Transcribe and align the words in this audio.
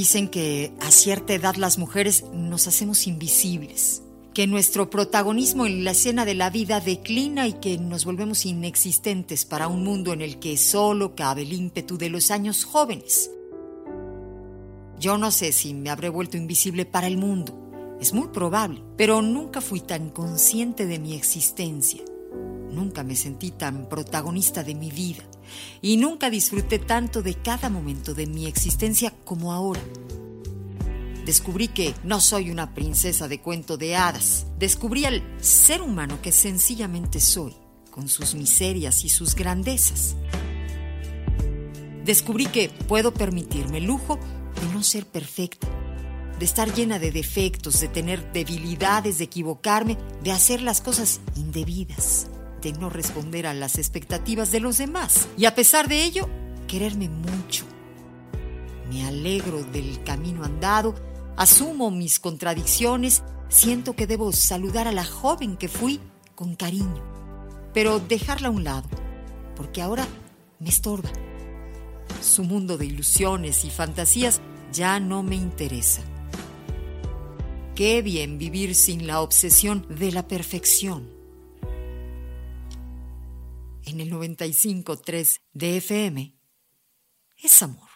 Dicen 0.00 0.28
que 0.28 0.72
a 0.80 0.90
cierta 0.90 1.34
edad 1.34 1.56
las 1.56 1.76
mujeres 1.76 2.24
nos 2.32 2.66
hacemos 2.66 3.06
invisibles, 3.06 4.02
que 4.32 4.46
nuestro 4.46 4.88
protagonismo 4.88 5.66
en 5.66 5.84
la 5.84 5.90
escena 5.90 6.24
de 6.24 6.34
la 6.34 6.48
vida 6.48 6.80
declina 6.80 7.46
y 7.46 7.52
que 7.52 7.76
nos 7.76 8.06
volvemos 8.06 8.46
inexistentes 8.46 9.44
para 9.44 9.68
un 9.68 9.84
mundo 9.84 10.14
en 10.14 10.22
el 10.22 10.38
que 10.38 10.56
solo 10.56 11.14
cabe 11.14 11.42
el 11.42 11.52
ímpetu 11.52 11.98
de 11.98 12.08
los 12.08 12.30
años 12.30 12.64
jóvenes. 12.64 13.30
Yo 14.98 15.18
no 15.18 15.30
sé 15.30 15.52
si 15.52 15.74
me 15.74 15.90
habré 15.90 16.08
vuelto 16.08 16.38
invisible 16.38 16.86
para 16.86 17.06
el 17.06 17.18
mundo, 17.18 17.54
es 18.00 18.14
muy 18.14 18.28
probable, 18.28 18.82
pero 18.96 19.20
nunca 19.20 19.60
fui 19.60 19.80
tan 19.80 20.08
consciente 20.08 20.86
de 20.86 20.98
mi 20.98 21.14
existencia. 21.14 22.00
Nunca 22.72 23.02
me 23.02 23.16
sentí 23.16 23.50
tan 23.50 23.88
protagonista 23.88 24.62
de 24.62 24.74
mi 24.74 24.90
vida 24.90 25.24
y 25.82 25.96
nunca 25.96 26.30
disfruté 26.30 26.78
tanto 26.78 27.22
de 27.22 27.34
cada 27.34 27.68
momento 27.68 28.14
de 28.14 28.26
mi 28.26 28.46
existencia 28.46 29.12
como 29.24 29.52
ahora. 29.52 29.80
Descubrí 31.24 31.68
que 31.68 31.94
no 32.04 32.20
soy 32.20 32.50
una 32.50 32.74
princesa 32.74 33.28
de 33.28 33.40
cuento 33.40 33.76
de 33.76 33.96
hadas. 33.96 34.46
Descubrí 34.58 35.04
al 35.04 35.22
ser 35.40 35.82
humano 35.82 36.20
que 36.22 36.32
sencillamente 36.32 37.20
soy, 37.20 37.54
con 37.90 38.08
sus 38.08 38.34
miserias 38.34 39.04
y 39.04 39.08
sus 39.08 39.34
grandezas. 39.34 40.16
Descubrí 42.04 42.46
que 42.46 42.70
puedo 42.88 43.12
permitirme 43.12 43.78
el 43.78 43.84
lujo 43.84 44.18
de 44.60 44.72
no 44.72 44.82
ser 44.82 45.06
perfecta, 45.06 45.68
de 46.38 46.44
estar 46.44 46.72
llena 46.72 46.98
de 46.98 47.12
defectos, 47.12 47.80
de 47.80 47.88
tener 47.88 48.32
debilidades, 48.32 49.18
de 49.18 49.24
equivocarme, 49.24 49.98
de 50.22 50.32
hacer 50.32 50.62
las 50.62 50.80
cosas 50.80 51.20
indebidas 51.36 52.28
de 52.60 52.72
no 52.72 52.90
responder 52.90 53.46
a 53.46 53.54
las 53.54 53.78
expectativas 53.78 54.50
de 54.50 54.60
los 54.60 54.78
demás. 54.78 55.28
Y 55.36 55.46
a 55.46 55.54
pesar 55.54 55.88
de 55.88 56.04
ello, 56.04 56.28
quererme 56.66 57.08
mucho. 57.08 57.64
Me 58.90 59.06
alegro 59.06 59.62
del 59.62 60.02
camino 60.02 60.44
andado, 60.44 60.94
asumo 61.36 61.90
mis 61.90 62.18
contradicciones, 62.20 63.22
siento 63.48 63.94
que 63.94 64.06
debo 64.06 64.32
saludar 64.32 64.88
a 64.88 64.92
la 64.92 65.04
joven 65.04 65.56
que 65.56 65.68
fui 65.68 66.00
con 66.34 66.54
cariño, 66.54 67.02
pero 67.72 68.00
dejarla 68.00 68.48
a 68.48 68.52
un 68.52 68.64
lado, 68.64 68.88
porque 69.56 69.82
ahora 69.82 70.06
me 70.58 70.68
estorba. 70.68 71.10
Su 72.20 72.44
mundo 72.44 72.76
de 72.76 72.86
ilusiones 72.86 73.64
y 73.64 73.70
fantasías 73.70 74.40
ya 74.72 75.00
no 75.00 75.22
me 75.22 75.36
interesa. 75.36 76.02
Qué 77.74 78.02
bien 78.02 78.38
vivir 78.38 78.74
sin 78.74 79.06
la 79.06 79.20
obsesión 79.20 79.86
de 79.88 80.12
la 80.12 80.26
perfección 80.26 81.19
en 83.90 84.00
el 84.00 84.12
95.3 84.12 85.40
de 85.52 85.76
FM 85.76 86.34
es 87.36 87.62
amor. 87.62 87.89